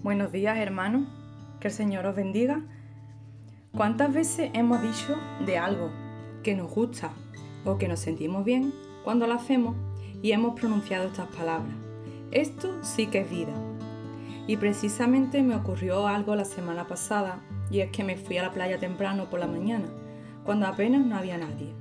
[0.00, 1.08] Buenos días hermanos,
[1.58, 2.62] que el Señor os bendiga.
[3.76, 5.90] ¿Cuántas veces hemos dicho de algo
[6.44, 7.10] que nos gusta
[7.64, 8.72] o que nos sentimos bien
[9.02, 9.74] cuando lo hacemos
[10.22, 11.74] y hemos pronunciado estas palabras?
[12.30, 13.52] Esto sí que es vida.
[14.46, 18.52] Y precisamente me ocurrió algo la semana pasada y es que me fui a la
[18.52, 19.88] playa temprano por la mañana,
[20.44, 21.74] cuando apenas no había nadie.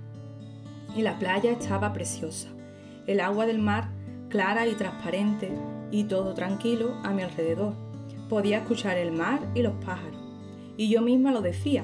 [0.95, 2.49] Y la playa estaba preciosa,
[3.05, 3.89] el agua del mar
[4.29, 5.51] clara y transparente
[5.91, 7.86] y todo tranquilo a mi alrededor.
[8.29, 10.19] Podía escuchar el mar y los pájaros.
[10.75, 11.83] Y yo misma lo decía,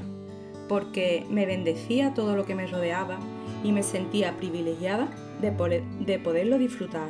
[0.67, 3.17] porque me bendecía todo lo que me rodeaba
[3.63, 5.07] y me sentía privilegiada
[5.41, 7.09] de, de poderlo disfrutar.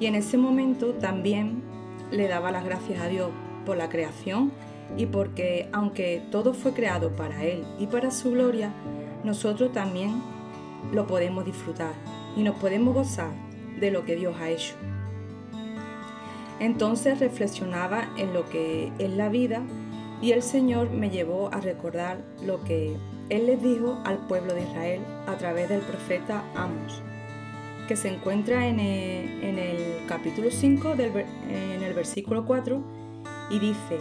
[0.00, 1.62] Y en ese momento también
[2.10, 3.30] le daba las gracias a Dios
[3.64, 4.52] por la creación
[4.96, 8.72] y porque aunque todo fue creado para Él y para su gloria,
[9.24, 10.22] nosotros también
[10.92, 11.94] lo podemos disfrutar
[12.36, 13.30] y nos podemos gozar
[13.80, 14.74] de lo que Dios ha hecho.
[16.64, 19.60] Entonces reflexionaba en lo que es la vida
[20.22, 22.96] y el Señor me llevó a recordar lo que
[23.28, 27.02] Él les dijo al pueblo de Israel a través del profeta Amos,
[27.86, 32.82] que se encuentra en el, capítulo 5, en el versículo 4,
[33.50, 33.98] y dice,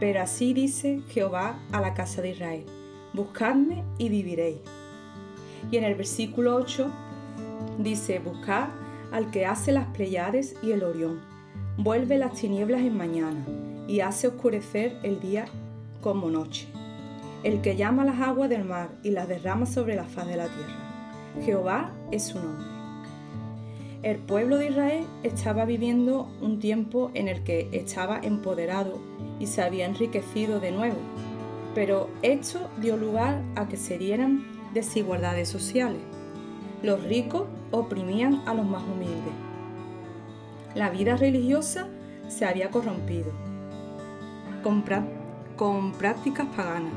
[0.00, 2.64] pero así dice Jehová a la casa de Israel,
[3.12, 4.60] buscadme y viviréis.
[5.70, 6.90] Y en el versículo 8
[7.76, 8.68] dice, buscad
[9.12, 11.35] al que hace las Pleiades y el Orión,
[11.78, 13.44] vuelve las tinieblas en mañana
[13.86, 15.44] y hace oscurecer el día
[16.00, 16.68] como noche,
[17.42, 20.46] el que llama las aguas del mar y las derrama sobre la faz de la
[20.46, 21.34] tierra.
[21.44, 22.66] Jehová es su nombre.
[24.02, 28.98] El pueblo de Israel estaba viviendo un tiempo en el que estaba empoderado
[29.38, 30.98] y se había enriquecido de nuevo,
[31.74, 36.00] pero esto dio lugar a que se dieran desigualdades sociales.
[36.82, 39.45] Los ricos oprimían a los más humildes.
[40.76, 41.88] La vida religiosa
[42.28, 43.32] se había corrompido
[45.56, 46.92] con, prácticas paganas.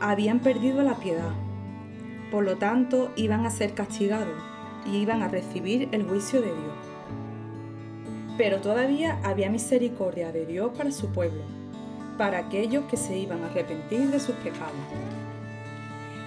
[0.00, 1.34] Habían perdido la piedad.
[2.30, 4.34] Por lo tanto, iban a ser castigados
[4.86, 6.74] y iban a recibir el juicio de Dios.
[8.38, 11.42] Pero todavía había misericordia de Dios para su pueblo,
[12.16, 14.72] para aquellos que se iban a arrepentir de sus pecados.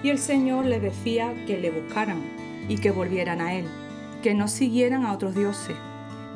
[0.04, 2.22] Y el Señor les decía que le buscaran
[2.68, 3.66] y que volvieran a Él,
[4.22, 5.74] que no siguieran a otros dioses,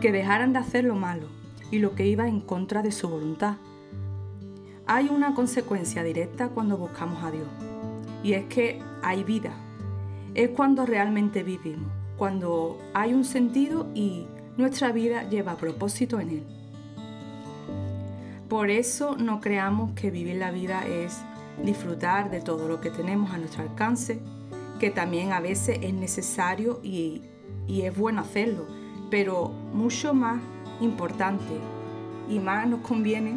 [0.02, 1.28] que dejaran de hacer lo malo
[1.70, 3.54] y lo que iba en contra de su voluntad.
[4.84, 7.46] Hay una consecuencia directa cuando buscamos a Dios,
[8.24, 9.52] y es que hay vida.
[10.34, 14.26] Es cuando realmente vivimos, cuando hay un sentido y
[14.56, 16.42] nuestra vida lleva propósito en Él.
[18.48, 21.22] Por eso no creamos que vivir la vida es
[21.62, 24.18] disfrutar de todo lo que tenemos a nuestro alcance,
[24.80, 27.22] que también a veces es necesario y,
[27.68, 28.66] y es bueno hacerlo,
[29.12, 30.40] pero mucho más
[30.80, 31.60] importante
[32.30, 33.36] y más nos conviene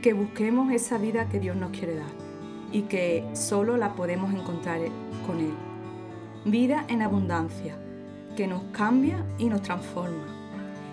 [0.00, 2.08] que busquemos esa vida que Dios nos quiere dar
[2.72, 4.80] y que solo la podemos encontrar
[5.26, 5.52] con Él.
[6.46, 7.76] Vida en abundancia,
[8.38, 10.24] que nos cambia y nos transforma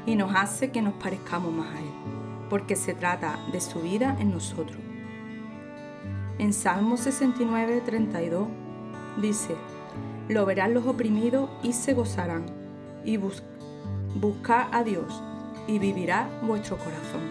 [0.05, 1.93] y nos hace que nos parezcamos más a Él,
[2.49, 4.81] porque se trata de su vida en nosotros.
[6.39, 8.47] En Salmo 69, 32
[9.21, 9.55] dice,
[10.27, 12.43] lo verán los oprimidos y se gozarán,
[13.05, 13.15] y
[14.16, 15.22] buscar a Dios,
[15.68, 17.22] y vivirá vuestro corazón.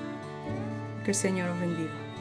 [1.04, 2.11] Que el Señor os bendiga.